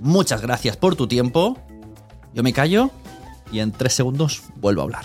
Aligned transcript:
Muchas 0.00 0.42
gracias 0.42 0.76
por 0.76 0.96
tu 0.96 1.06
tiempo. 1.06 1.56
Yo 2.34 2.42
me 2.42 2.52
callo 2.52 2.90
y 3.50 3.60
en 3.60 3.72
tres 3.72 3.94
segundos 3.94 4.42
vuelvo 4.56 4.82
a 4.82 4.84
hablar. 4.84 5.04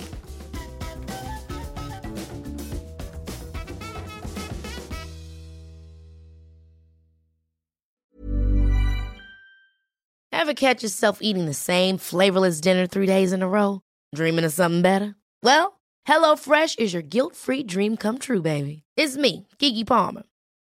Ever 10.33 10.53
catch 10.55 10.81
yourself 10.83 11.19
eating 11.21 11.45
the 11.45 11.53
same 11.53 11.97
flavorless 11.97 12.59
dinner 12.59 12.87
three 12.87 13.05
days 13.05 13.31
in 13.31 13.43
a 13.43 13.47
row? 13.47 13.81
Dreaming 14.15 14.43
of 14.43 14.51
something 14.51 14.81
better? 14.81 15.15
Well, 15.43 15.79
HelloFresh 16.07 16.79
is 16.79 16.93
your 16.93 17.03
guilt-free 17.03 17.63
dream 17.63 17.95
come 17.95 18.17
true, 18.17 18.41
baby. 18.41 18.83
It's 18.97 19.15
me, 19.15 19.47
Kiki 19.59 19.85
Palmer. 19.85 20.23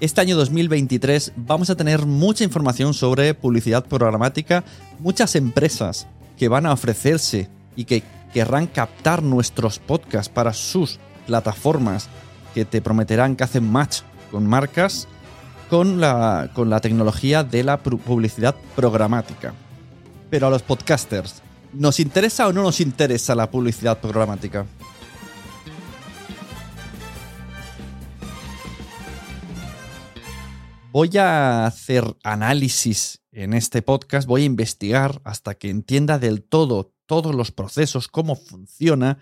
Este 0.00 0.20
año 0.20 0.36
2023 0.36 1.32
vamos 1.36 1.70
a 1.70 1.74
tener 1.76 2.04
mucha 2.04 2.44
información 2.44 2.92
sobre 2.92 3.32
publicidad 3.34 3.84
programática, 3.86 4.62
muchas 4.98 5.34
empresas 5.36 6.06
que 6.36 6.48
van 6.48 6.66
a 6.66 6.72
ofrecerse 6.72 7.48
y 7.76 7.84
que 7.84 8.02
querrán 8.34 8.66
captar 8.66 9.22
nuestros 9.22 9.78
podcasts 9.78 10.28
para 10.28 10.52
sus 10.52 10.98
plataformas 11.26 12.08
que 12.54 12.66
te 12.66 12.82
prometerán 12.82 13.36
que 13.36 13.44
hacen 13.44 13.70
match 13.70 14.00
con 14.30 14.46
marcas 14.46 15.08
con 15.70 15.98
la, 16.00 16.50
con 16.54 16.68
la 16.68 16.80
tecnología 16.80 17.42
de 17.42 17.64
la 17.64 17.82
pu- 17.82 17.98
publicidad 17.98 18.54
programática. 18.76 19.54
Pero 20.28 20.46
a 20.46 20.50
los 20.50 20.62
podcasters, 20.62 21.42
¿nos 21.72 21.98
interesa 22.00 22.46
o 22.46 22.52
no 22.52 22.62
nos 22.62 22.80
interesa 22.80 23.34
la 23.34 23.50
publicidad 23.50 23.98
programática? 23.98 24.66
Voy 30.98 31.14
a 31.18 31.66
hacer 31.66 32.16
análisis 32.24 33.22
en 33.30 33.52
este 33.52 33.82
podcast, 33.82 34.26
voy 34.26 34.44
a 34.44 34.46
investigar 34.46 35.20
hasta 35.24 35.54
que 35.54 35.68
entienda 35.68 36.18
del 36.18 36.42
todo 36.42 36.94
todos 37.04 37.34
los 37.34 37.52
procesos, 37.52 38.08
cómo 38.08 38.34
funciona 38.34 39.18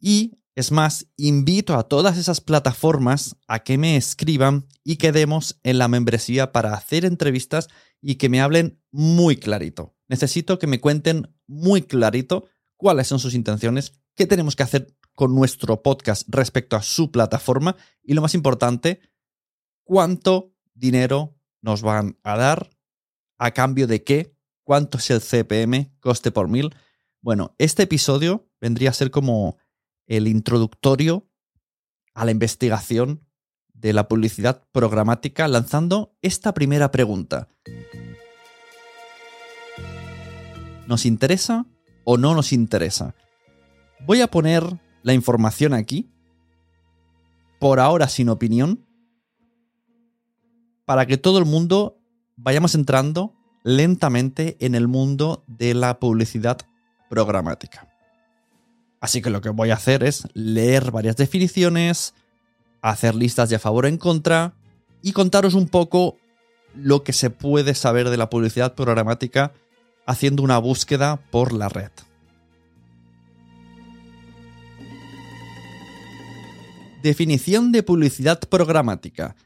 y 0.00 0.38
es 0.54 0.72
más, 0.72 1.06
invito 1.18 1.74
a 1.74 1.82
todas 1.82 2.16
esas 2.16 2.40
plataformas 2.40 3.36
a 3.48 3.58
que 3.58 3.76
me 3.76 3.98
escriban 3.98 4.66
y 4.82 4.96
quedemos 4.96 5.60
en 5.62 5.76
la 5.76 5.88
membresía 5.88 6.52
para 6.52 6.72
hacer 6.72 7.04
entrevistas 7.04 7.68
y 8.00 8.14
que 8.14 8.30
me 8.30 8.40
hablen 8.40 8.80
muy 8.90 9.36
clarito. 9.36 9.94
Necesito 10.08 10.58
que 10.58 10.68
me 10.68 10.80
cuenten 10.80 11.36
muy 11.46 11.82
clarito 11.82 12.48
cuáles 12.78 13.08
son 13.08 13.18
sus 13.18 13.34
intenciones, 13.34 13.92
qué 14.14 14.26
tenemos 14.26 14.56
que 14.56 14.62
hacer 14.62 14.96
con 15.14 15.34
nuestro 15.34 15.82
podcast 15.82 16.26
respecto 16.30 16.76
a 16.76 16.82
su 16.82 17.12
plataforma 17.12 17.76
y 18.02 18.14
lo 18.14 18.22
más 18.22 18.32
importante, 18.32 19.02
cuánto 19.84 20.54
dinero 20.78 21.36
nos 21.60 21.82
van 21.82 22.18
a 22.22 22.36
dar, 22.36 22.70
a 23.38 23.50
cambio 23.52 23.86
de 23.86 24.02
qué, 24.04 24.34
cuánto 24.64 24.98
es 24.98 25.10
el 25.10 25.20
CPM, 25.20 25.92
coste 26.00 26.30
por 26.30 26.48
mil. 26.48 26.74
Bueno, 27.20 27.54
este 27.58 27.84
episodio 27.84 28.48
vendría 28.60 28.90
a 28.90 28.94
ser 28.94 29.10
como 29.10 29.58
el 30.06 30.28
introductorio 30.28 31.28
a 32.14 32.24
la 32.24 32.30
investigación 32.30 33.24
de 33.72 33.92
la 33.92 34.08
publicidad 34.08 34.64
programática 34.72 35.46
lanzando 35.46 36.16
esta 36.20 36.52
primera 36.52 36.90
pregunta. 36.90 37.48
¿Nos 40.86 41.06
interesa 41.06 41.66
o 42.04 42.16
no 42.16 42.34
nos 42.34 42.52
interesa? 42.52 43.14
Voy 44.06 44.20
a 44.20 44.28
poner 44.28 44.64
la 45.02 45.12
información 45.12 45.74
aquí, 45.74 46.10
por 47.60 47.78
ahora 47.78 48.08
sin 48.08 48.28
opinión, 48.30 48.87
para 50.88 51.04
que 51.04 51.18
todo 51.18 51.38
el 51.38 51.44
mundo 51.44 51.98
vayamos 52.38 52.74
entrando 52.74 53.34
lentamente 53.62 54.56
en 54.58 54.74
el 54.74 54.88
mundo 54.88 55.44
de 55.46 55.74
la 55.74 56.00
publicidad 56.00 56.56
programática. 57.10 57.94
Así 58.98 59.20
que 59.20 59.28
lo 59.28 59.42
que 59.42 59.50
voy 59.50 59.68
a 59.68 59.74
hacer 59.74 60.02
es 60.02 60.26
leer 60.32 60.90
varias 60.90 61.18
definiciones, 61.18 62.14
hacer 62.80 63.14
listas 63.14 63.50
de 63.50 63.56
a 63.56 63.58
favor 63.58 63.84
o 63.84 63.88
en 63.88 63.98
contra 63.98 64.54
y 65.02 65.12
contaros 65.12 65.52
un 65.52 65.68
poco 65.68 66.16
lo 66.74 67.04
que 67.04 67.12
se 67.12 67.28
puede 67.28 67.74
saber 67.74 68.08
de 68.08 68.16
la 68.16 68.30
publicidad 68.30 68.74
programática 68.74 69.52
haciendo 70.06 70.42
una 70.42 70.56
búsqueda 70.56 71.18
por 71.30 71.52
la 71.52 71.68
red. 71.68 71.90
Definición 77.02 77.72
de 77.72 77.82
publicidad 77.82 78.40
programática. 78.40 79.36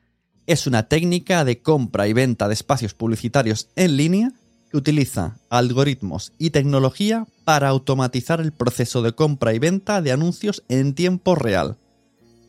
Es 0.52 0.66
una 0.66 0.82
técnica 0.82 1.46
de 1.46 1.62
compra 1.62 2.08
y 2.08 2.12
venta 2.12 2.46
de 2.46 2.52
espacios 2.52 2.92
publicitarios 2.92 3.70
en 3.74 3.96
línea 3.96 4.32
que 4.70 4.76
utiliza 4.76 5.38
algoritmos 5.48 6.34
y 6.36 6.50
tecnología 6.50 7.26
para 7.44 7.68
automatizar 7.68 8.38
el 8.38 8.52
proceso 8.52 9.00
de 9.00 9.14
compra 9.14 9.54
y 9.54 9.58
venta 9.58 10.02
de 10.02 10.12
anuncios 10.12 10.62
en 10.68 10.92
tiempo 10.92 11.36
real. 11.36 11.78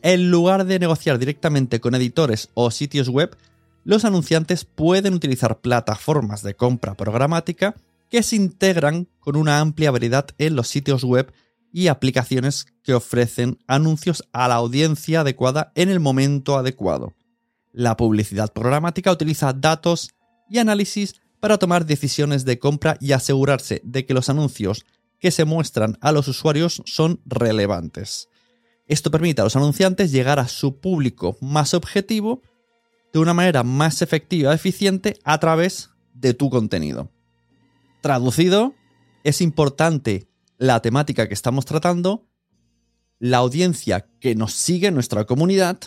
En 0.02 0.30
lugar 0.30 0.66
de 0.66 0.78
negociar 0.78 1.18
directamente 1.18 1.80
con 1.80 1.94
editores 1.94 2.50
o 2.52 2.70
sitios 2.70 3.08
web, 3.08 3.38
los 3.84 4.04
anunciantes 4.04 4.66
pueden 4.66 5.14
utilizar 5.14 5.60
plataformas 5.60 6.42
de 6.42 6.56
compra 6.56 6.92
programática 6.96 7.74
que 8.10 8.22
se 8.22 8.36
integran 8.36 9.08
con 9.18 9.34
una 9.34 9.60
amplia 9.60 9.90
variedad 9.90 10.26
en 10.36 10.56
los 10.56 10.68
sitios 10.68 11.04
web 11.04 11.32
y 11.72 11.86
aplicaciones 11.86 12.66
que 12.82 12.92
ofrecen 12.92 13.56
anuncios 13.66 14.24
a 14.34 14.46
la 14.46 14.56
audiencia 14.56 15.20
adecuada 15.20 15.72
en 15.74 15.88
el 15.88 16.00
momento 16.00 16.58
adecuado. 16.58 17.14
La 17.76 17.96
publicidad 17.96 18.52
programática 18.52 19.10
utiliza 19.10 19.52
datos 19.52 20.14
y 20.48 20.58
análisis 20.58 21.20
para 21.40 21.58
tomar 21.58 21.84
decisiones 21.84 22.44
de 22.44 22.60
compra 22.60 22.96
y 23.00 23.10
asegurarse 23.10 23.80
de 23.82 24.06
que 24.06 24.14
los 24.14 24.28
anuncios 24.28 24.86
que 25.18 25.32
se 25.32 25.44
muestran 25.44 25.98
a 26.00 26.12
los 26.12 26.28
usuarios 26.28 26.82
son 26.86 27.20
relevantes. 27.26 28.28
Esto 28.86 29.10
permite 29.10 29.40
a 29.40 29.44
los 29.44 29.56
anunciantes 29.56 30.12
llegar 30.12 30.38
a 30.38 30.46
su 30.46 30.78
público 30.78 31.36
más 31.40 31.74
objetivo 31.74 32.42
de 33.12 33.18
una 33.18 33.34
manera 33.34 33.64
más 33.64 34.02
efectiva 34.02 34.52
y 34.52 34.54
eficiente 34.54 35.18
a 35.24 35.40
través 35.40 35.90
de 36.12 36.32
tu 36.32 36.50
contenido. 36.50 37.10
Traducido, 38.02 38.72
es 39.24 39.40
importante 39.40 40.28
la 40.58 40.80
temática 40.80 41.26
que 41.26 41.34
estamos 41.34 41.64
tratando, 41.64 42.28
la 43.18 43.38
audiencia 43.38 44.06
que 44.20 44.36
nos 44.36 44.52
sigue 44.52 44.86
en 44.86 44.94
nuestra 44.94 45.24
comunidad 45.24 45.80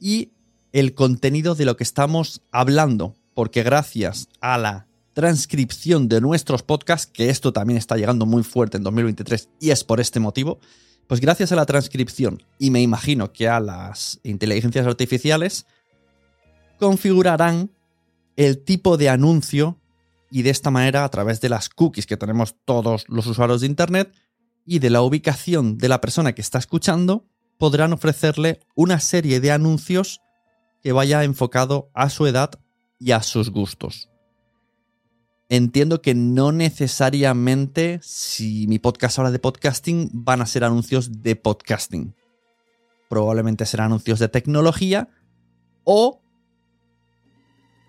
y 0.00 0.32
el 0.74 0.92
contenido 0.92 1.54
de 1.54 1.64
lo 1.66 1.76
que 1.76 1.84
estamos 1.84 2.42
hablando, 2.50 3.14
porque 3.32 3.62
gracias 3.62 4.28
a 4.40 4.58
la 4.58 4.88
transcripción 5.12 6.08
de 6.08 6.20
nuestros 6.20 6.64
podcasts, 6.64 7.06
que 7.06 7.30
esto 7.30 7.52
también 7.52 7.78
está 7.78 7.96
llegando 7.96 8.26
muy 8.26 8.42
fuerte 8.42 8.76
en 8.76 8.82
2023 8.82 9.50
y 9.60 9.70
es 9.70 9.84
por 9.84 10.00
este 10.00 10.18
motivo, 10.18 10.58
pues 11.06 11.20
gracias 11.20 11.52
a 11.52 11.56
la 11.56 11.64
transcripción 11.64 12.42
y 12.58 12.72
me 12.72 12.82
imagino 12.82 13.32
que 13.32 13.48
a 13.48 13.60
las 13.60 14.18
inteligencias 14.24 14.84
artificiales, 14.84 15.64
configurarán 16.80 17.70
el 18.34 18.58
tipo 18.58 18.96
de 18.96 19.10
anuncio 19.10 19.78
y 20.28 20.42
de 20.42 20.50
esta 20.50 20.72
manera 20.72 21.04
a 21.04 21.08
través 21.08 21.40
de 21.40 21.50
las 21.50 21.68
cookies 21.68 22.06
que 22.06 22.16
tenemos 22.16 22.56
todos 22.64 23.04
los 23.06 23.28
usuarios 23.28 23.60
de 23.60 23.68
Internet 23.68 24.12
y 24.66 24.80
de 24.80 24.90
la 24.90 25.02
ubicación 25.02 25.78
de 25.78 25.88
la 25.88 26.00
persona 26.00 26.32
que 26.32 26.42
está 26.42 26.58
escuchando, 26.58 27.28
podrán 27.58 27.92
ofrecerle 27.92 28.58
una 28.74 28.98
serie 28.98 29.38
de 29.38 29.52
anuncios 29.52 30.20
que 30.84 30.92
vaya 30.92 31.24
enfocado 31.24 31.90
a 31.94 32.10
su 32.10 32.26
edad 32.26 32.50
y 32.98 33.12
a 33.12 33.22
sus 33.22 33.48
gustos. 33.48 34.10
Entiendo 35.48 36.02
que 36.02 36.14
no 36.14 36.52
necesariamente 36.52 38.00
si 38.02 38.66
mi 38.66 38.78
podcast 38.78 39.18
habla 39.18 39.30
de 39.30 39.38
podcasting 39.38 40.10
van 40.12 40.42
a 40.42 40.46
ser 40.46 40.62
anuncios 40.62 41.22
de 41.22 41.36
podcasting. 41.36 42.14
Probablemente 43.08 43.64
serán 43.64 43.86
anuncios 43.86 44.18
de 44.18 44.28
tecnología 44.28 45.08
o 45.84 46.20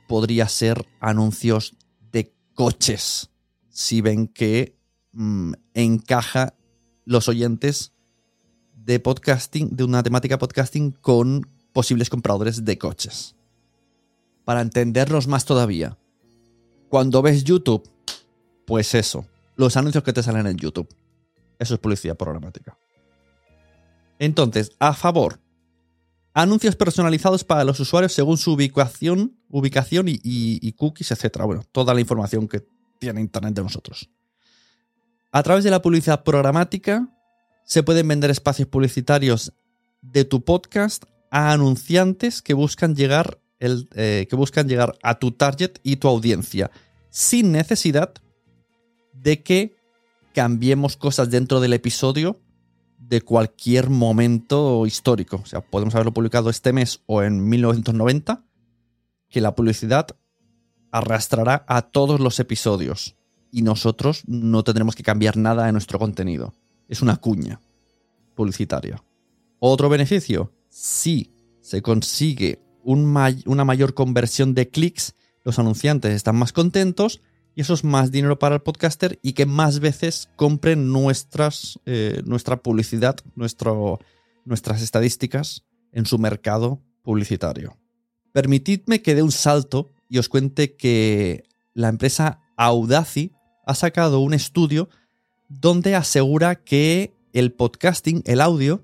podría 0.07 0.47
ser 0.47 0.85
anuncios 1.01 1.75
de 2.13 2.33
coches 2.53 3.29
si 3.67 3.99
ven 3.99 4.27
que 4.27 4.77
mm, 5.11 5.51
encaja 5.73 6.55
los 7.03 7.27
oyentes 7.27 7.93
de 8.73 9.01
podcasting, 9.01 9.75
de 9.75 9.83
una 9.83 10.01
temática 10.01 10.37
podcasting 10.37 10.91
con 10.91 11.54
posibles 11.75 12.09
compradores 12.09 12.63
de 12.63 12.77
coches. 12.77 13.35
Para 14.45 14.61
entenderlos 14.61 15.27
más 15.27 15.43
todavía, 15.43 15.97
cuando 16.87 17.21
ves 17.21 17.43
YouTube, 17.43 17.83
pues 18.65 18.95
eso, 18.95 19.25
los 19.57 19.75
anuncios 19.75 20.01
que 20.01 20.13
te 20.13 20.23
salen 20.23 20.47
en 20.47 20.55
YouTube. 20.55 20.87
Eso 21.59 21.73
es 21.73 21.79
publicidad 21.81 22.15
programática. 22.15 22.77
Entonces, 24.19 24.71
a 24.79 24.93
favor, 24.93 25.41
anuncios 26.33 26.77
personalizados 26.77 27.43
para 27.43 27.65
los 27.65 27.77
usuarios 27.81 28.13
según 28.13 28.37
su 28.37 28.53
ubicación, 28.53 29.35
ubicación 29.49 30.05
y, 30.07 30.71
cookies, 30.77 31.11
etc. 31.11 31.41
Bueno, 31.43 31.65
toda 31.73 31.93
la 31.93 31.99
información 31.99 32.47
que 32.47 32.65
tiene 32.99 33.19
Internet 33.19 33.53
de 33.53 33.63
nosotros. 33.63 34.09
A 35.33 35.43
través 35.43 35.65
de 35.65 35.71
la 35.71 35.81
publicidad 35.81 36.23
programática 36.23 37.09
se 37.65 37.83
pueden 37.83 38.07
vender 38.07 38.31
espacios 38.31 38.69
publicitarios 38.69 39.51
de 40.01 40.23
tu 40.23 40.45
podcast 40.45 41.03
a 41.35 41.51
anunciantes 41.51 42.41
que 42.41 42.53
buscan 42.53 42.95
llegar 42.95 43.41
eh, 43.59 44.25
que 44.29 44.35
buscan 44.37 44.69
llegar 44.69 44.97
a 45.03 45.19
tu 45.19 45.31
target 45.31 45.79
y 45.83 45.97
tu 45.97 46.07
audiencia, 46.07 46.71
sin 47.09 47.51
necesidad 47.51 48.13
de 49.11 49.43
que 49.43 49.75
cambiemos 50.33 50.95
cosas 50.95 51.29
dentro 51.29 51.59
del 51.59 51.73
episodio 51.73 52.39
de 52.97 53.19
cualquier 53.19 53.89
momento 53.89 54.85
histórico. 54.85 55.41
O 55.43 55.45
sea, 55.45 55.59
podemos 55.59 55.93
haberlo 55.95 56.13
publicado 56.13 56.49
este 56.49 56.71
mes 56.71 57.01
o 57.05 57.21
en 57.21 57.49
1990, 57.49 58.45
que 59.27 59.41
la 59.41 59.55
publicidad 59.55 60.07
arrastrará 60.91 61.65
a 61.67 61.81
todos 61.81 62.21
los 62.21 62.39
episodios 62.39 63.17
y 63.51 63.61
nosotros 63.61 64.23
no 64.25 64.63
tendremos 64.63 64.95
que 64.95 65.03
cambiar 65.03 65.35
nada 65.35 65.67
en 65.67 65.73
nuestro 65.73 65.99
contenido. 65.99 66.53
Es 66.87 67.01
una 67.01 67.17
cuña 67.17 67.59
publicitaria. 68.35 69.03
Otro 69.59 69.89
beneficio, 69.89 70.54
si 70.75 71.31
se 71.61 71.81
consigue 71.81 72.59
una 72.83 73.63
mayor 73.63 73.93
conversión 73.93 74.53
de 74.53 74.67
clics, 74.67 75.15
los 75.45 75.57
anunciantes 75.57 76.13
están 76.13 76.35
más 76.35 76.51
contentos 76.51 77.21
y 77.55 77.61
eso 77.61 77.73
es 77.73 77.85
más 77.85 78.11
dinero 78.11 78.37
para 78.39 78.55
el 78.55 78.61
podcaster 78.61 79.17
y 79.23 79.33
que 79.33 79.45
más 79.45 79.79
veces 79.79 80.27
compren 80.35 80.91
nuestras, 80.91 81.79
eh, 81.85 82.21
nuestra 82.25 82.57
publicidad, 82.57 83.15
nuestras 83.35 84.81
estadísticas 84.81 85.63
en 85.93 86.05
su 86.05 86.19
mercado 86.19 86.81
publicitario. 87.03 87.77
Permitidme 88.33 89.01
que 89.01 89.15
dé 89.15 89.23
un 89.23 89.31
salto 89.31 89.91
y 90.09 90.17
os 90.17 90.27
cuente 90.27 90.75
que 90.75 91.45
la 91.73 91.87
empresa 91.87 92.41
Audacy 92.57 93.31
ha 93.65 93.75
sacado 93.75 94.19
un 94.19 94.33
estudio 94.33 94.89
donde 95.47 95.95
asegura 95.95 96.55
que 96.55 97.15
el 97.31 97.53
podcasting, 97.53 98.23
el 98.25 98.41
audio, 98.41 98.83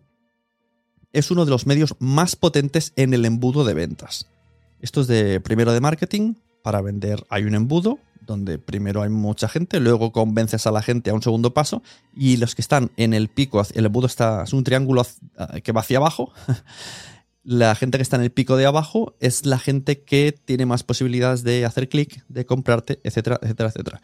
es 1.13 1.31
uno 1.31 1.46
de 1.46 1.52
los 1.52 1.68
medios 1.68 1.96
más 2.00 2.36
potentes 2.36 2.94
en 2.96 3.13
el 3.13 3.25
embudo 3.25 3.63
de 3.63 3.74
ventas. 3.74 4.28
Esto 4.80 5.02
es 5.02 5.08
de 5.08 5.40
primero 5.40 5.74
de 5.74 5.81
marketing. 5.81 6.36
Para 6.63 6.81
vender 6.81 7.24
hay 7.30 7.44
un 7.44 7.56
embudo 7.56 8.00
donde 8.22 8.60
primero 8.60 9.02
hay 9.02 9.10
mucha 9.10 9.48
gente, 9.48 9.80
luego 9.80 10.12
convences 10.12 10.68
a 10.68 10.72
la 10.72 10.81
gente 10.81 11.10
a 11.10 11.13
un 11.13 11.24
segundo 11.24 11.54
paso 11.54 11.81
y 12.16 12.38
los 12.38 12.56
que 12.56 12.62
están 12.62 12.92
en 12.96 13.13
el 13.13 13.30
pico, 13.30 13.62
el 13.74 13.86
embudo 13.86 14.06
está, 14.06 14.44
es 14.44 14.54
un 14.54 14.63
triángulo 14.63 15.06
que 15.63 15.72
va 15.72 15.81
hacia 15.81 15.98
abajo. 15.98 16.31
La 17.44 17.74
gente 17.74 17.98
que 17.98 18.04
está 18.04 18.18
en 18.18 18.22
el 18.22 18.31
pico 18.31 18.56
de 18.56 18.68
abajo 18.68 19.16
es 19.19 19.48
la 19.48 19.58
gente 19.58 20.04
que 20.04 20.31
tiene 20.31 20.68
más 20.68 20.84
posibilidades 20.84 21.44
de 21.44 21.66
hacer 21.66 21.90
clic, 21.90 22.24
de 22.28 22.46
comprarte, 22.46 23.00
etcétera, 23.04 23.40
etcétera, 23.42 23.69
etcétera. 23.69 24.02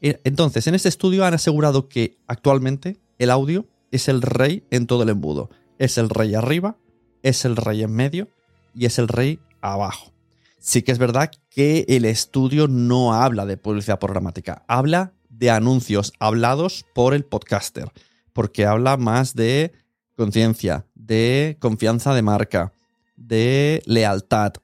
E, 0.00 0.20
entonces, 0.22 0.64
en 0.68 0.76
este 0.76 0.88
estudio 0.88 1.24
han 1.24 1.34
asegurado 1.34 1.88
que 1.88 2.18
actualmente 2.28 2.96
el 3.18 3.30
audio 3.30 3.66
es 3.90 4.06
el 4.06 4.22
rey 4.22 4.62
en 4.70 4.86
todo 4.86 5.02
el 5.02 5.08
embudo 5.08 5.50
es 5.78 5.98
el 5.98 6.10
rey 6.10 6.34
arriba, 6.34 6.76
es 7.22 7.44
el 7.44 7.56
rey 7.56 7.82
en 7.82 7.92
medio 7.92 8.28
y 8.74 8.86
es 8.86 8.98
el 8.98 9.08
rey 9.08 9.40
abajo. 9.60 10.12
Sí 10.58 10.82
que 10.82 10.92
es 10.92 10.98
verdad 10.98 11.30
que 11.50 11.84
el 11.88 12.04
estudio 12.04 12.68
no 12.68 13.14
habla 13.14 13.46
de 13.46 13.56
publicidad 13.56 13.98
programática, 13.98 14.64
habla 14.68 15.12
de 15.28 15.50
anuncios 15.50 16.12
hablados 16.18 16.84
por 16.94 17.14
el 17.14 17.24
podcaster, 17.24 17.90
porque 18.32 18.66
habla 18.66 18.96
más 18.96 19.34
de 19.34 19.72
conciencia, 20.16 20.84
de 20.94 21.56
confianza 21.60 22.12
de 22.12 22.22
marca, 22.22 22.72
de 23.16 23.82
lealtad. 23.86 24.54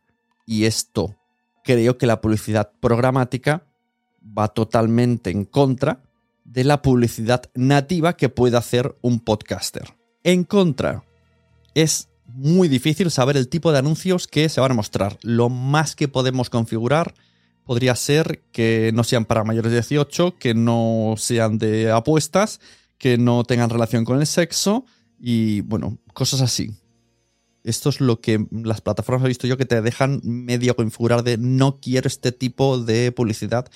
Y 0.46 0.64
esto 0.64 1.16
creo 1.62 1.96
que 1.96 2.06
la 2.06 2.20
publicidad 2.20 2.72
programática 2.80 3.64
va 4.36 4.48
totalmente 4.48 5.30
en 5.30 5.44
contra 5.44 6.02
de 6.44 6.64
la 6.64 6.82
publicidad 6.82 7.50
nativa 7.54 8.16
que 8.16 8.28
puede 8.28 8.56
hacer 8.56 8.96
un 9.00 9.20
podcaster. 9.20 9.94
En 10.24 10.44
contra, 10.44 11.04
es 11.74 12.08
muy 12.26 12.68
difícil 12.68 13.10
saber 13.10 13.36
el 13.36 13.48
tipo 13.48 13.72
de 13.72 13.78
anuncios 13.78 14.26
que 14.26 14.48
se 14.48 14.58
van 14.58 14.70
a 14.72 14.74
mostrar. 14.74 15.18
Lo 15.22 15.50
más 15.50 15.94
que 15.94 16.08
podemos 16.08 16.48
configurar 16.48 17.14
podría 17.64 17.94
ser 17.94 18.42
que 18.50 18.90
no 18.94 19.04
sean 19.04 19.26
para 19.26 19.44
mayores 19.44 19.70
de 19.70 19.76
18, 19.76 20.38
que 20.38 20.54
no 20.54 21.14
sean 21.18 21.58
de 21.58 21.90
apuestas, 21.90 22.60
que 22.96 23.18
no 23.18 23.44
tengan 23.44 23.68
relación 23.68 24.06
con 24.06 24.18
el 24.18 24.26
sexo 24.26 24.86
y 25.20 25.60
bueno, 25.60 25.98
cosas 26.14 26.40
así. 26.40 26.70
Esto 27.62 27.90
es 27.90 28.00
lo 28.00 28.22
que 28.22 28.46
las 28.50 28.80
plataformas 28.80 29.26
he 29.26 29.28
visto 29.28 29.46
yo 29.46 29.58
que 29.58 29.66
te 29.66 29.82
dejan 29.82 30.22
medio 30.24 30.74
configurar 30.74 31.22
de 31.22 31.36
no 31.36 31.80
quiero 31.80 32.08
este 32.08 32.32
tipo 32.32 32.78
de 32.78 33.12
publicidad 33.12 33.70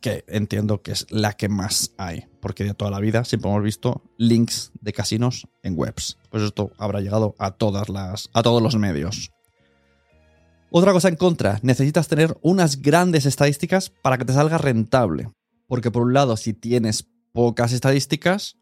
que 0.00 0.24
entiendo 0.28 0.82
que 0.82 0.92
es 0.92 1.06
la 1.10 1.32
que 1.32 1.48
más 1.48 1.92
hay, 1.98 2.26
porque 2.40 2.64
de 2.64 2.74
toda 2.74 2.90
la 2.90 3.00
vida 3.00 3.24
siempre 3.24 3.50
hemos 3.50 3.62
visto 3.62 4.02
links 4.18 4.72
de 4.80 4.92
casinos 4.92 5.48
en 5.62 5.74
webs. 5.76 6.18
Pues 6.30 6.42
esto 6.42 6.70
habrá 6.78 7.00
llegado 7.00 7.34
a 7.38 7.52
todas 7.52 7.88
las 7.88 8.28
a 8.32 8.42
todos 8.42 8.62
los 8.62 8.76
medios. 8.76 9.32
Otra 10.70 10.92
cosa 10.92 11.08
en 11.08 11.16
contra, 11.16 11.58
necesitas 11.62 12.08
tener 12.08 12.36
unas 12.42 12.82
grandes 12.82 13.24
estadísticas 13.24 13.90
para 14.02 14.18
que 14.18 14.24
te 14.24 14.32
salga 14.32 14.58
rentable, 14.58 15.30
porque 15.68 15.90
por 15.90 16.02
un 16.02 16.12
lado, 16.12 16.36
si 16.36 16.52
tienes 16.52 17.08
pocas 17.32 17.72
estadísticas, 17.72 18.56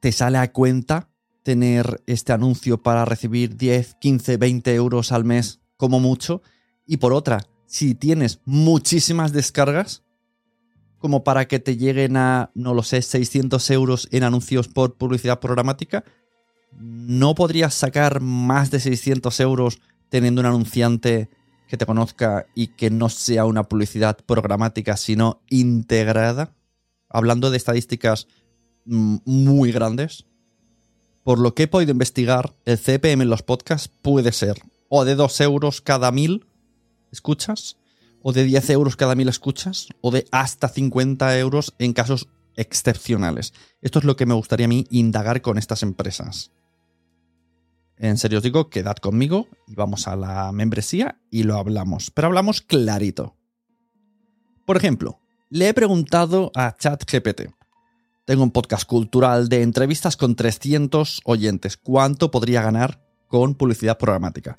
te 0.00 0.12
sale 0.12 0.38
a 0.38 0.50
cuenta 0.52 1.10
tener 1.42 2.02
este 2.06 2.32
anuncio 2.32 2.82
para 2.82 3.04
recibir 3.04 3.56
10, 3.56 3.96
15, 4.00 4.36
20 4.38 4.74
euros 4.74 5.12
al 5.12 5.24
mes 5.24 5.60
como 5.76 6.00
mucho, 6.00 6.42
y 6.86 6.96
por 6.96 7.12
otra, 7.12 7.46
si 7.66 7.94
tienes 7.94 8.40
muchísimas 8.44 9.32
descargas, 9.32 10.02
como 10.98 11.24
para 11.24 11.46
que 11.46 11.58
te 11.58 11.76
lleguen 11.76 12.16
a, 12.16 12.50
no 12.54 12.74
lo 12.74 12.82
sé, 12.82 13.02
600 13.02 13.70
euros 13.70 14.08
en 14.10 14.24
anuncios 14.24 14.68
por 14.68 14.94
publicidad 14.94 15.40
programática, 15.40 16.04
¿no 16.72 17.34
podrías 17.34 17.74
sacar 17.74 18.20
más 18.20 18.70
de 18.70 18.80
600 18.80 19.40
euros 19.40 19.78
teniendo 20.08 20.40
un 20.40 20.46
anunciante 20.46 21.28
que 21.68 21.76
te 21.76 21.86
conozca 21.86 22.46
y 22.54 22.68
que 22.68 22.90
no 22.90 23.08
sea 23.08 23.44
una 23.44 23.64
publicidad 23.64 24.18
programática, 24.24 24.96
sino 24.96 25.42
integrada, 25.50 26.54
hablando 27.08 27.50
de 27.50 27.58
estadísticas 27.58 28.26
mm, 28.86 29.18
muy 29.24 29.70
grandes, 29.70 30.26
por 31.22 31.38
lo 31.38 31.54
que 31.54 31.64
he 31.64 31.68
podido 31.68 31.92
investigar, 31.92 32.54
el 32.64 32.78
CPM 32.78 33.22
en 33.22 33.30
los 33.30 33.42
podcasts 33.42 33.90
puede 34.02 34.32
ser 34.32 34.58
o 34.88 35.04
de 35.04 35.14
2 35.14 35.40
euros 35.42 35.80
cada 35.82 36.10
mil 36.10 36.46
escuchas, 37.12 37.76
o 38.22 38.32
de 38.32 38.44
10 38.44 38.70
euros 38.70 38.96
cada 38.96 39.14
mil 39.14 39.28
escuchas, 39.28 39.88
o 40.00 40.10
de 40.10 40.26
hasta 40.30 40.68
50 40.68 41.38
euros 41.38 41.74
en 41.78 41.92
casos 41.92 42.28
excepcionales. 42.56 43.52
Esto 43.80 44.00
es 44.00 44.04
lo 44.04 44.16
que 44.16 44.26
me 44.26 44.34
gustaría 44.34 44.66
a 44.66 44.68
mí 44.68 44.86
indagar 44.90 45.42
con 45.42 45.58
estas 45.58 45.82
empresas. 45.82 46.50
En 47.96 48.16
serio 48.16 48.38
os 48.38 48.44
digo, 48.44 48.70
quedad 48.70 48.96
conmigo 48.96 49.48
y 49.66 49.74
vamos 49.74 50.06
a 50.06 50.16
la 50.16 50.52
membresía 50.52 51.20
y 51.30 51.42
lo 51.42 51.56
hablamos. 51.56 52.10
Pero 52.10 52.26
hablamos 52.28 52.60
clarito. 52.60 53.36
Por 54.64 54.76
ejemplo, 54.76 55.20
le 55.50 55.68
he 55.68 55.74
preguntado 55.74 56.52
a 56.54 56.76
ChatGPT. 56.76 57.50
Tengo 58.24 58.42
un 58.42 58.50
podcast 58.50 58.84
cultural 58.86 59.48
de 59.48 59.62
entrevistas 59.62 60.16
con 60.16 60.36
300 60.36 61.22
oyentes. 61.24 61.76
¿Cuánto 61.76 62.30
podría 62.30 62.62
ganar 62.62 63.02
con 63.26 63.54
publicidad 63.54 63.98
programática? 63.98 64.56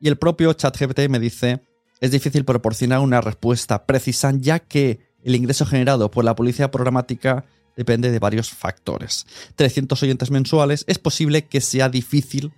Y 0.00 0.08
el 0.08 0.18
propio 0.18 0.52
ChatGPT 0.52 1.08
me 1.08 1.20
dice, 1.20 1.62
es 2.02 2.10
difícil 2.10 2.44
proporcionar 2.44 2.98
una 2.98 3.20
respuesta 3.20 3.86
precisa 3.86 4.32
ya 4.36 4.58
que 4.58 4.98
el 5.22 5.36
ingreso 5.36 5.64
generado 5.64 6.10
por 6.10 6.24
la 6.24 6.34
publicidad 6.34 6.72
programática 6.72 7.44
depende 7.76 8.10
de 8.10 8.18
varios 8.18 8.50
factores. 8.50 9.24
300 9.54 10.02
oyentes 10.02 10.32
mensuales 10.32 10.84
es 10.88 10.98
posible 10.98 11.46
que 11.46 11.60
sea 11.60 11.88
difícil 11.88 12.52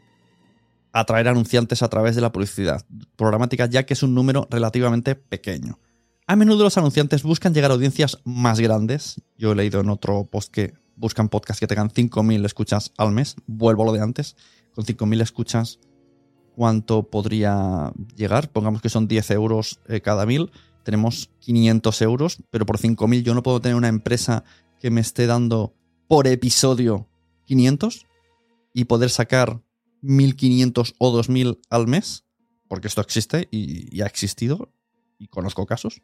atraer 0.92 1.28
anunciantes 1.28 1.82
a 1.82 1.88
través 1.88 2.14
de 2.14 2.22
la 2.22 2.32
publicidad 2.32 2.86
programática, 3.16 3.66
ya 3.66 3.84
que 3.84 3.92
es 3.92 4.02
un 4.02 4.14
número 4.14 4.48
relativamente 4.50 5.14
pequeño. 5.14 5.78
A 6.26 6.36
menudo 6.36 6.64
los 6.64 6.78
anunciantes 6.78 7.22
buscan 7.22 7.52
llegar 7.52 7.70
a 7.70 7.74
audiencias 7.74 8.16
más 8.24 8.60
grandes. 8.60 9.20
Yo 9.36 9.52
he 9.52 9.54
leído 9.54 9.78
en 9.78 9.90
otro 9.90 10.24
post 10.24 10.50
que 10.50 10.72
buscan 10.96 11.28
podcasts 11.28 11.60
que 11.60 11.66
tengan 11.66 11.90
5.000 11.90 12.46
escuchas 12.46 12.92
al 12.96 13.12
mes. 13.12 13.36
Vuelvo 13.46 13.82
a 13.82 13.86
lo 13.86 13.92
de 13.92 14.00
antes. 14.00 14.36
Con 14.74 14.86
5.000 14.86 15.20
escuchas, 15.20 15.80
¿cuánto 16.54 17.04
podría 17.10 17.92
llegar? 18.16 18.50
Pongamos 18.50 18.82
que 18.82 18.88
son 18.88 19.08
10 19.08 19.30
euros 19.32 19.80
eh, 19.88 20.00
cada 20.00 20.26
mil. 20.26 20.50
Tenemos 20.82 21.30
500 21.40 22.02
euros, 22.02 22.38
pero 22.50 22.66
por 22.66 22.78
5.000 22.78 23.22
yo 23.22 23.34
no 23.34 23.42
puedo 23.42 23.60
tener 23.60 23.76
una 23.76 23.88
empresa 23.88 24.44
que 24.78 24.90
me 24.90 25.00
esté 25.00 25.26
dando 25.26 25.74
por 26.08 26.26
episodio 26.26 27.08
500 27.46 28.06
y 28.74 28.84
poder 28.84 29.10
sacar 29.10 29.62
1.500 30.02 30.94
o 30.98 31.18
2.000 31.18 31.58
al 31.70 31.86
mes, 31.86 32.24
porque 32.68 32.88
esto 32.88 33.00
existe 33.00 33.48
y, 33.50 34.02
ha 34.02 34.06
existido, 34.06 34.72
y 35.18 35.28
conozco 35.28 35.64
casos. 35.64 36.02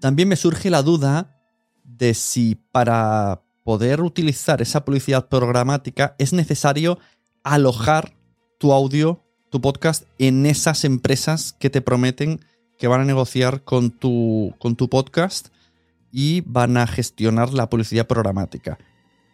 También 0.00 0.28
me 0.28 0.36
surge 0.36 0.70
la 0.70 0.82
duda 0.82 1.40
de 1.84 2.14
si 2.14 2.56
para 2.56 3.42
poder 3.62 4.00
utilizar 4.00 4.62
esa 4.62 4.84
publicidad 4.84 5.28
programática 5.28 6.16
es 6.18 6.32
necesario 6.32 6.98
alojar 7.44 8.16
tu 8.58 8.72
audio, 8.72 9.22
tu 9.50 9.60
podcast 9.60 10.04
en 10.18 10.46
esas 10.46 10.84
empresas 10.84 11.54
que 11.58 11.70
te 11.70 11.82
prometen 11.82 12.40
que 12.78 12.88
van 12.88 13.02
a 13.02 13.04
negociar 13.04 13.62
con 13.62 13.90
tu, 13.90 14.54
con 14.58 14.76
tu 14.76 14.88
podcast 14.88 15.48
y 16.10 16.42
van 16.46 16.76
a 16.76 16.86
gestionar 16.86 17.52
la 17.52 17.68
publicidad 17.68 18.06
programática 18.06 18.78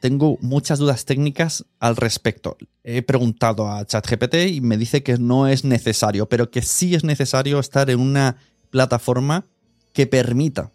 tengo 0.01 0.39
muchas 0.41 0.79
dudas 0.79 1.05
técnicas 1.05 1.65
al 1.81 1.97
respecto. 1.97 2.57
He 2.85 3.03
preguntado 3.03 3.69
a 3.69 3.85
ChatGPT 3.85 4.35
y 4.53 4.61
me 4.61 4.77
dice 4.77 5.03
que 5.03 5.19
no 5.19 5.49
es 5.49 5.65
necesario, 5.65 6.29
pero 6.29 6.51
que 6.51 6.63
sí 6.63 6.95
es 6.95 7.05
necesario 7.05 7.59
estar 7.59 7.91
en 7.91 8.01
una 8.01 8.37
plataforma 8.71 9.47
que 9.93 10.07
permita 10.07 10.71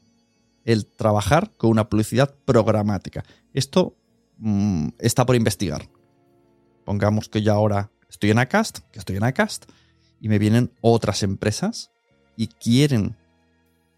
el 0.66 0.86
trabajar 0.86 1.52
con 1.58 1.70
una 1.70 1.90
publicidad 1.90 2.36
programática. 2.46 3.24
Esto 3.54 3.96
mm, 4.38 4.90
está 5.00 5.26
por 5.26 5.36
investigar. 5.36 5.88
Pongamos 6.84 7.30
que 7.30 7.42
yo 7.42 7.54
ahora 7.54 7.90
estoy 8.12 8.30
en 8.30 8.40
Acast, 8.40 8.80
que 8.92 9.00
estoy 9.00 9.16
en 9.16 9.24
Acast, 9.24 9.66
y 10.20 10.30
me 10.30 10.38
vienen 10.38 10.72
otras 10.82 11.24
empresas 11.24 11.92
y 12.36 12.48
quieren 12.48 13.16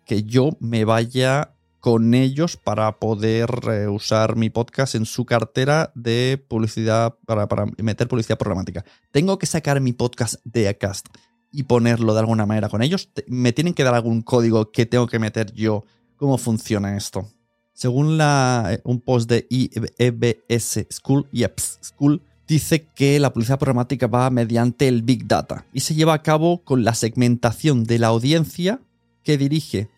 que 0.05 0.23
yo 0.23 0.51
me 0.59 0.85
vaya 0.85 1.53
con 1.79 2.13
ellos 2.13 2.55
para 2.55 2.99
poder 2.99 3.49
eh, 3.69 3.87
usar 3.89 4.37
mi 4.37 4.49
podcast 4.49 4.95
en 4.95 5.05
su 5.05 5.25
cartera 5.25 5.91
de 5.95 6.41
publicidad, 6.47 7.15
para, 7.25 7.65
meter 7.77 8.07
publicidad 8.07 8.37
programática. 8.37 8.85
Tengo 9.11 9.37
que 9.37 9.47
sacar 9.47 9.81
mi 9.81 9.91
podcast 9.91 10.35
de 10.45 10.69
Acast 10.69 11.07
y 11.51 11.63
ponerlo 11.63 12.13
de 12.13 12.21
alguna 12.21 12.45
manera 12.45 12.69
con 12.69 12.81
ellos. 12.83 13.09
¿Me 13.27 13.51
tienen 13.51 13.73
que 13.73 13.83
dar 13.83 13.95
algún 13.95 14.21
código 14.21 14.71
que 14.71 14.85
tengo 14.85 15.07
que 15.07 15.19
meter 15.19 15.51
yo? 15.51 15.83
¿Cómo 16.15 16.37
funciona 16.37 16.95
esto? 16.95 17.27
Según 17.73 18.17
eh, 18.21 18.79
un 18.85 19.01
post 19.01 19.29
de 19.29 19.45
EBS 19.49 20.87
School, 20.89 21.27
EBS 21.33 21.79
School, 21.81 22.21
dice 22.53 22.85
que 22.93 23.19
la 23.19 23.33
publicidad 23.33 23.57
programática 23.57 24.05
va 24.05 24.29
mediante 24.29 24.87
el 24.87 25.01
Big 25.01 25.27
Data 25.27 25.65
y 25.73 25.79
se 25.79 25.95
lleva 25.95 26.13
a 26.13 26.21
cabo 26.21 26.63
con 26.63 26.83
la 26.83 26.93
segmentación 26.93 27.83
de 27.83 27.97
la 27.97 28.07
audiencia 28.07 28.79
que 29.23 29.39
dirige 29.39 29.89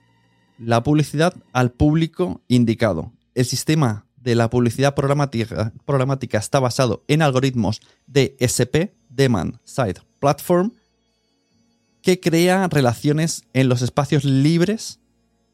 la 0.57 0.81
publicidad 0.81 1.33
al 1.51 1.71
público 1.71 2.41
indicado. 2.47 3.12
El 3.33 3.43
sistema 3.43 4.05
de 4.15 4.35
la 4.35 4.50
publicidad 4.50 4.95
programática, 4.95 6.38
está 6.38 6.62
basado 6.62 7.03
en 7.09 7.21
algoritmos 7.21 7.81
de 8.07 8.38
SP, 8.39 8.95
Demand 9.09 9.57
Side 9.65 10.01
Platform, 10.21 10.71
que 12.01 12.21
crea 12.21 12.69
relaciones 12.69 13.43
en 13.51 13.67
los 13.67 13.81
espacios 13.81 14.24
libres 14.24 15.01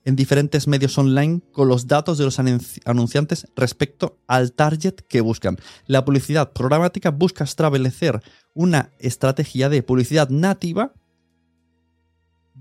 en 0.04 0.16
diferentes 0.16 0.68
medios 0.68 0.98
online 0.98 1.42
con 1.52 1.68
los 1.68 1.88
datos 1.88 2.18
de 2.18 2.26
los 2.26 2.40
anunciantes 2.40 3.48
respecto 3.56 4.20
al 4.28 4.54
target 4.54 4.96
que 5.08 5.22
buscan. 5.22 5.58
La 5.86 6.04
publicidad 6.04 6.52
programática 6.54 7.12
busca 7.12 7.44
establecer 7.44 8.22
una 8.54 8.92
estrategia 9.00 9.70
de 9.70 9.84
publicidad 9.84 10.30
nativa 10.30 10.94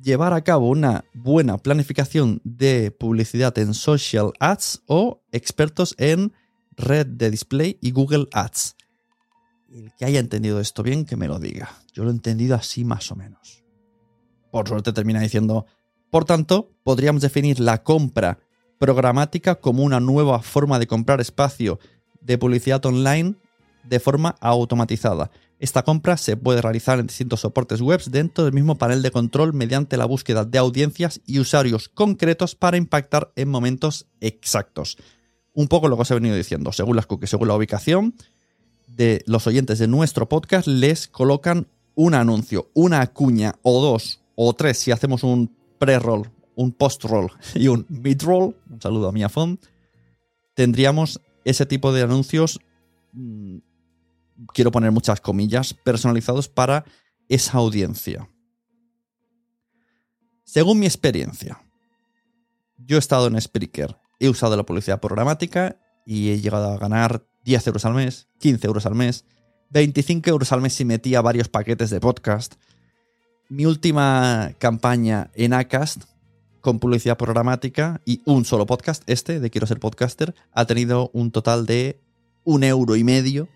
llevar 0.02 0.32
a 0.32 0.42
cabo 0.42 0.68
una 0.68 1.04
buena 1.14 1.58
planificación 1.58 2.40
de 2.44 2.90
publicidad 2.90 3.56
en 3.58 3.74
social 3.74 4.32
ads 4.38 4.82
o 4.86 5.22
expertos 5.32 5.94
en 5.98 6.32
red 6.76 7.06
de 7.06 7.30
display 7.30 7.78
y 7.80 7.90
Google 7.90 8.26
Ads. 8.32 8.76
El 9.70 9.92
que 9.94 10.04
haya 10.04 10.18
entendido 10.18 10.60
esto 10.60 10.82
bien, 10.82 11.04
que 11.04 11.16
me 11.16 11.28
lo 11.28 11.38
diga. 11.38 11.70
Yo 11.92 12.04
lo 12.04 12.10
he 12.10 12.12
entendido 12.12 12.56
así 12.56 12.84
más 12.84 13.12
o 13.12 13.16
menos. 13.16 13.62
Por 14.50 14.66
suerte 14.66 14.92
termina 14.92 15.20
diciendo, 15.20 15.66
por 16.10 16.24
tanto, 16.24 16.70
podríamos 16.82 17.22
definir 17.22 17.60
la 17.60 17.82
compra 17.82 18.38
programática 18.78 19.56
como 19.56 19.82
una 19.82 20.00
nueva 20.00 20.42
forma 20.42 20.78
de 20.78 20.86
comprar 20.86 21.20
espacio 21.20 21.78
de 22.20 22.38
publicidad 22.38 22.84
online 22.84 23.34
de 23.84 24.00
forma 24.00 24.36
automatizada, 24.40 25.30
esta 25.60 25.82
compra 25.82 26.16
se 26.16 26.38
puede 26.38 26.62
realizar 26.62 26.98
en 26.98 27.06
distintos 27.06 27.40
soportes 27.40 27.82
web 27.82 28.02
dentro 28.06 28.44
del 28.44 28.54
mismo 28.54 28.78
panel 28.78 29.02
de 29.02 29.10
control 29.10 29.52
mediante 29.52 29.98
la 29.98 30.06
búsqueda 30.06 30.46
de 30.46 30.56
audiencias 30.56 31.20
y 31.26 31.38
usuarios 31.38 31.90
concretos 31.90 32.54
para 32.54 32.78
impactar 32.78 33.30
en 33.36 33.50
momentos 33.50 34.06
exactos. 34.22 34.96
Un 35.52 35.68
poco 35.68 35.88
lo 35.88 35.96
que 35.96 36.02
os 36.02 36.10
he 36.10 36.14
venido 36.14 36.34
diciendo, 36.34 36.72
según 36.72 36.96
las 36.96 37.04
cookies, 37.04 37.28
según 37.28 37.48
la 37.48 37.56
ubicación 37.56 38.14
de 38.86 39.22
los 39.26 39.46
oyentes 39.46 39.78
de 39.78 39.86
nuestro 39.86 40.30
podcast, 40.30 40.66
les 40.66 41.08
colocan 41.08 41.68
un 41.94 42.14
anuncio, 42.14 42.70
una 42.72 43.06
cuña 43.08 43.56
o 43.60 43.82
dos 43.82 44.22
o 44.36 44.54
tres. 44.54 44.78
Si 44.78 44.92
hacemos 44.92 45.24
un 45.24 45.54
pre-roll, 45.80 46.30
un 46.54 46.70
post-roll 46.70 47.32
y 47.56 47.66
un 47.66 47.84
mid-roll. 47.88 48.54
Un 48.70 48.80
saludo 48.80 49.08
a 49.08 49.12
mi 49.12 49.24
afón. 49.24 49.58
Tendríamos 50.54 51.20
ese 51.44 51.66
tipo 51.66 51.92
de 51.92 52.02
anuncios 52.02 52.60
mm, 53.12 53.58
quiero 54.52 54.70
poner 54.70 54.92
muchas 54.92 55.20
comillas, 55.20 55.74
personalizados 55.74 56.48
para 56.48 56.84
esa 57.28 57.58
audiencia. 57.58 58.28
Según 60.44 60.78
mi 60.80 60.86
experiencia, 60.86 61.62
yo 62.76 62.96
he 62.96 62.98
estado 62.98 63.26
en 63.26 63.40
Spreaker, 63.40 63.96
he 64.18 64.28
usado 64.28 64.56
la 64.56 64.66
publicidad 64.66 65.00
programática 65.00 65.76
y 66.04 66.30
he 66.30 66.40
llegado 66.40 66.72
a 66.72 66.78
ganar 66.78 67.24
10 67.44 67.68
euros 67.68 67.84
al 67.84 67.94
mes, 67.94 68.28
15 68.38 68.66
euros 68.66 68.86
al 68.86 68.94
mes, 68.94 69.24
25 69.70 70.28
euros 70.28 70.52
al 70.52 70.60
mes 70.60 70.72
si 70.72 70.84
metía 70.84 71.20
varios 71.20 71.48
paquetes 71.48 71.90
de 71.90 72.00
podcast. 72.00 72.54
Mi 73.50 73.66
última 73.66 74.52
campaña 74.58 75.32
en 75.34 75.54
Acast 75.54 76.04
con 76.60 76.78
publicidad 76.78 77.18
programática 77.18 78.00
y 78.04 78.22
un 78.24 78.44
solo 78.44 78.64
podcast, 78.64 79.02
este 79.10 79.40
de 79.40 79.50
Quiero 79.50 79.66
ser 79.66 79.80
podcaster, 79.80 80.36
ha 80.52 80.66
tenido 80.66 81.10
un 81.14 81.32
total 81.32 81.66
de 81.66 81.98
un 82.44 82.62
euro 82.62 82.94
y 82.94 83.02
medio 83.02 83.48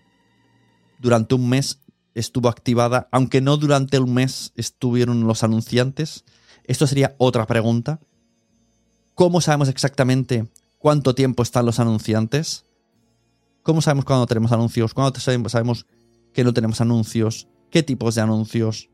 durante 0.99 1.33
un 1.35 1.47
mes 1.47 1.79
estuvo 2.13 2.49
activada, 2.49 3.07
aunque 3.09 3.39
no 3.39 3.55
durante 3.55 3.97
un 3.97 4.13
mes 4.13 4.51
estuvieron 4.57 5.25
los 5.27 5.45
anunciantes. 5.45 6.25
Esto 6.65 6.87
sería 6.87 7.15
otra 7.17 7.47
pregunta. 7.47 8.01
¿Cómo 9.13 9.39
sabemos 9.39 9.69
exactamente 9.69 10.45
cuánto 10.77 11.15
tiempo 11.15 11.41
están 11.41 11.65
los 11.65 11.79
anunciantes? 11.79 12.65
¿Cómo 13.63 13.81
sabemos 13.81 14.03
cuándo 14.03 14.25
tenemos 14.25 14.51
anuncios? 14.51 14.93
¿Cuándo 14.93 15.17
sabemos 15.21 15.85
que 16.33 16.43
no 16.43 16.53
tenemos 16.53 16.81
anuncios? 16.81 17.47
¿Qué 17.71 17.81
tipos 17.81 18.15
de 18.15 18.21
anuncios? 18.23 18.89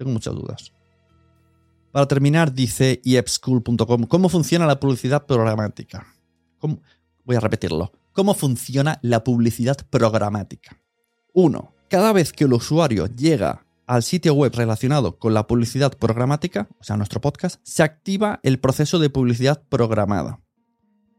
Tengo 0.00 0.12
muchas 0.12 0.34
dudas. 0.34 0.72
Para 1.92 2.08
terminar, 2.08 2.54
dice 2.54 3.02
iepschool.com, 3.04 4.04
¿cómo 4.04 4.30
funciona 4.30 4.64
la 4.64 4.80
publicidad 4.80 5.26
programática? 5.26 6.06
Voy 7.26 7.36
a 7.36 7.40
repetirlo. 7.40 7.92
¿Cómo 8.12 8.32
funciona 8.32 8.98
la 9.02 9.22
publicidad 9.22 9.76
programática? 9.90 10.78
1. 11.34 11.74
Cada 11.90 12.14
vez 12.14 12.32
que 12.32 12.44
el 12.44 12.54
usuario 12.54 13.08
llega 13.08 13.66
al 13.86 14.02
sitio 14.02 14.32
web 14.32 14.54
relacionado 14.54 15.18
con 15.18 15.34
la 15.34 15.46
publicidad 15.46 15.92
programática, 15.98 16.66
o 16.80 16.82
sea, 16.82 16.96
nuestro 16.96 17.20
podcast, 17.20 17.60
se 17.62 17.82
activa 17.82 18.40
el 18.42 18.58
proceso 18.58 19.00
de 19.00 19.10
publicidad 19.10 19.62
programada 19.68 20.40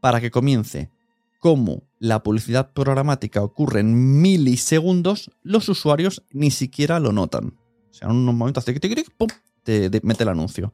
para 0.00 0.20
que 0.20 0.32
comience. 0.32 0.90
Como 1.38 1.84
la 2.00 2.24
publicidad 2.24 2.72
programática 2.72 3.44
ocurre 3.44 3.78
en 3.78 4.20
milisegundos, 4.20 5.30
los 5.44 5.68
usuarios 5.68 6.24
ni 6.32 6.50
siquiera 6.50 6.98
lo 6.98 7.12
notan. 7.12 7.61
O 7.92 7.94
sea, 7.94 8.08
en 8.08 8.16
unos 8.16 8.34
momentos 8.34 8.64
hace 8.64 9.04
¡pum! 9.16 9.28
te, 9.62 9.90
te 9.90 10.00
mete 10.02 10.22
el 10.22 10.30
anuncio. 10.30 10.72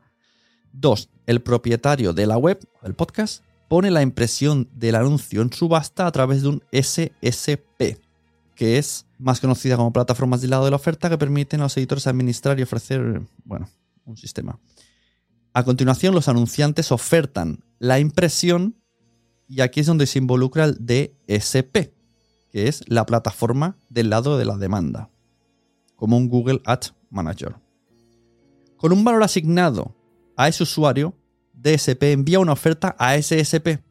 2. 0.73 1.11
El 1.27 1.43
propietario 1.43 2.13
de 2.13 2.27
la 2.27 2.39
web, 2.39 2.61
del 2.83 2.95
podcast, 2.95 3.43
pone 3.69 3.91
la 3.91 4.03
impresión 4.03 4.69
del 4.73 4.95
anuncio 4.95 5.43
en 5.43 5.53
subasta 5.53 6.07
a 6.07 6.13
través 6.13 6.43
de 6.43 6.49
un 6.49 6.63
SSP, 6.73 7.99
que 8.55 8.79
es 8.79 9.07
más 9.19 9.41
conocida 9.41 9.77
como 9.77 9.93
plataformas 9.93 10.41
de 10.41 10.49
lado 10.49 10.65
de 10.65 10.71
la 10.71 10.77
oferta 10.77 11.11
que 11.11 11.19
permiten 11.19 11.61
a 11.61 11.65
los 11.65 11.77
editores 11.77 12.07
administrar 12.07 12.59
y 12.59 12.63
ofrecer, 12.63 13.23
bueno, 13.45 13.69
un 14.05 14.17
sistema. 14.17 14.59
A 15.53 15.65
continuación, 15.65 16.15
los 16.15 16.29
anunciantes 16.29 16.93
ofertan 16.93 17.65
la 17.81 17.99
impresión 17.99 18.77
y 19.49 19.61
aquí 19.61 19.81
es 19.81 19.87
donde 19.87 20.07
se 20.07 20.19
involucra 20.19 20.65
el 20.65 20.75
DSP, 20.75 21.93
que 22.53 22.69
es 22.69 22.85
la 22.87 23.07
plataforma 23.07 23.77
del 23.89 24.11
lado 24.11 24.39
de 24.39 24.45
la 24.45 24.57
demanda, 24.57 25.11
como 25.97 26.17
un 26.17 26.29
Google 26.29 26.61
Ads 26.65 26.95
Manager. 27.11 27.57
Con 28.77 28.93
un 28.93 29.05
valor 29.05 29.23
asignado 29.23 29.95
a 30.37 30.49
ese 30.49 30.63
usuario, 30.63 31.15
DSP 31.53 32.03
envía 32.05 32.39
una 32.39 32.53
oferta 32.53 32.95
a 32.99 33.21
SSP. 33.21 33.83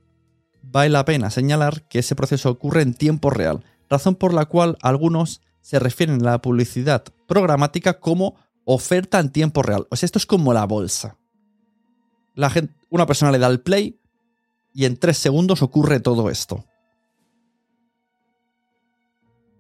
Vale 0.62 0.90
la 0.90 1.06
pena 1.06 1.30
señalar 1.30 1.88
que 1.88 2.00
ese 2.00 2.16
proceso 2.16 2.50
ocurre 2.50 2.82
en 2.82 2.94
tiempo 2.94 3.30
real, 3.30 3.64
razón 3.90 4.16
por 4.16 4.34
la 4.34 4.46
cual 4.46 4.78
algunos 4.82 5.42
se 5.62 5.80
refieren 5.80 6.22
a 6.22 6.32
la 6.32 6.42
publicidad 6.42 7.04
programática 7.28 8.00
como 8.00 8.36
oferta 8.64 9.20
en 9.20 9.32
tiempo 9.32 9.64
real. 9.64 9.88
O 9.90 9.96
sea, 9.96 10.06
esto 10.06 10.20
es 10.20 10.26
como 10.26 10.54
la 10.54 10.66
bolsa. 10.66 11.18
La 12.36 12.50
gente, 12.50 12.74
una 12.90 13.06
persona 13.06 13.32
le 13.32 13.40
da 13.40 13.48
el 13.48 13.62
play 13.62 14.00
y 14.74 14.86
en 14.86 14.98
tres 14.98 15.18
segundos 15.18 15.62
ocurre 15.62 16.00
todo 16.00 16.30
esto. 16.30 16.66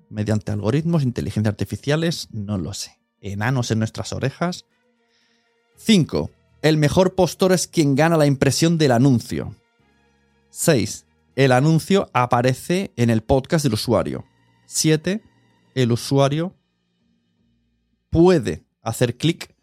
Mediante 0.09 0.51
algoritmos, 0.51 1.03
inteligencia 1.03 1.49
artificiales, 1.49 2.29
no 2.31 2.57
lo 2.57 2.73
sé. 2.73 2.99
Enanos 3.21 3.71
en 3.71 3.79
nuestras 3.79 4.13
orejas. 4.13 4.65
5. 5.77 6.31
El 6.61 6.77
mejor 6.77 7.15
postor 7.15 7.51
es 7.51 7.67
quien 7.67 7.95
gana 7.95 8.17
la 8.17 8.25
impresión 8.25 8.77
del 8.77 8.91
anuncio. 8.91 9.55
6 10.49 11.07
el 11.37 11.51
anuncio 11.51 12.09
aparece 12.13 12.91
en 12.95 13.11
el 13.11 13.21
podcast 13.21 13.61
del 13.61 13.75
usuario. 13.75 14.25
7. 14.65 15.21
El 15.75 15.91
usuario 15.91 16.55
puede 18.09 18.65
hacer 18.81 19.17
clic 19.17 19.55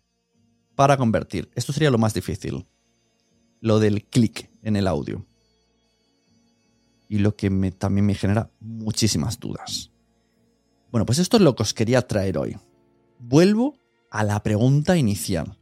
para 0.77 0.97
convertir. 0.97 1.51
Esto 1.57 1.73
sería 1.73 1.91
lo 1.91 1.99
más 1.99 2.15
difícil. 2.15 2.65
Lo 3.61 3.81
del 3.81 4.05
clic 4.05 4.49
en 4.63 4.77
el 4.77 4.87
audio. 4.87 5.27
Y 7.09 7.19
lo 7.19 7.35
que 7.35 7.51
también 7.73 8.07
me 8.07 8.15
genera 8.15 8.49
muchísimas 8.61 9.41
dudas. 9.41 9.91
Bueno, 10.93 11.05
pues 11.05 11.19
esto 11.19 11.39
es 11.39 11.43
lo 11.43 11.57
que 11.57 11.65
os 11.65 11.75
quería 11.75 12.07
traer 12.07 12.39
hoy. 12.39 12.57
Vuelvo 13.27 13.79
a 14.11 14.23
la 14.23 14.43
pregunta 14.43 14.99
inicial. 14.99 15.57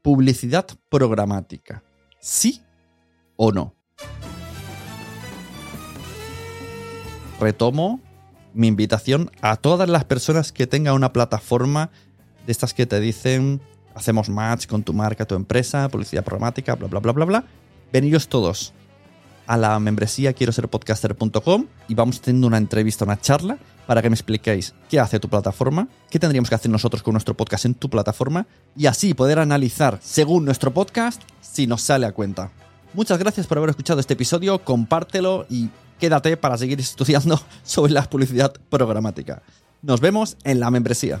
Publicidad 0.00 0.68
programática. 0.88 1.82
¿Sí 2.20 2.62
o 3.34 3.50
no? 3.50 3.74
retomo 7.40 8.00
mi 8.54 8.68
invitación 8.68 9.32
a 9.40 9.56
todas 9.56 9.88
las 9.88 10.04
personas 10.04 10.52
que 10.52 10.68
tengan 10.68 10.94
una 10.94 11.12
plataforma 11.12 11.90
de 12.46 12.52
estas 12.52 12.74
que 12.74 12.86
te 12.86 13.00
dicen 13.00 13.60
hacemos 13.94 14.28
match 14.28 14.66
con 14.66 14.84
tu 14.84 14.92
marca, 14.92 15.24
tu 15.24 15.34
empresa, 15.34 15.88
publicidad 15.88 16.22
programática, 16.22 16.76
bla, 16.76 16.86
bla, 16.86 17.00
bla, 17.00 17.12
bla, 17.12 17.24
bla. 17.24 17.44
Veniros 17.92 18.28
todos 18.28 18.72
a 19.50 19.56
la 19.56 19.80
membresía 19.80 20.32
quiero 20.32 20.52
ser 20.52 20.68
podcaster.com 20.68 21.66
y 21.88 21.94
vamos 21.94 22.20
teniendo 22.20 22.46
una 22.46 22.56
entrevista, 22.56 23.04
una 23.04 23.20
charla 23.20 23.58
para 23.84 24.00
que 24.00 24.08
me 24.08 24.14
expliquéis 24.14 24.74
qué 24.88 25.00
hace 25.00 25.18
tu 25.18 25.28
plataforma, 25.28 25.88
qué 26.08 26.20
tendríamos 26.20 26.48
que 26.48 26.54
hacer 26.54 26.70
nosotros 26.70 27.02
con 27.02 27.14
nuestro 27.14 27.36
podcast 27.36 27.64
en 27.64 27.74
tu 27.74 27.90
plataforma 27.90 28.46
y 28.76 28.86
así 28.86 29.12
poder 29.12 29.40
analizar 29.40 29.98
según 30.00 30.44
nuestro 30.44 30.72
podcast 30.72 31.20
si 31.40 31.66
nos 31.66 31.82
sale 31.82 32.06
a 32.06 32.12
cuenta. 32.12 32.52
Muchas 32.94 33.18
gracias 33.18 33.48
por 33.48 33.58
haber 33.58 33.70
escuchado 33.70 33.98
este 33.98 34.14
episodio, 34.14 34.60
compártelo 34.60 35.46
y 35.50 35.68
quédate 35.98 36.36
para 36.36 36.56
seguir 36.56 36.78
estudiando 36.78 37.40
sobre 37.64 37.92
la 37.92 38.08
publicidad 38.08 38.52
programática. 38.68 39.42
Nos 39.82 40.00
vemos 40.00 40.36
en 40.44 40.60
la 40.60 40.70
membresía. 40.70 41.20